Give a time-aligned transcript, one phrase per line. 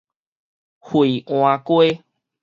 [0.79, 2.03] 惠安街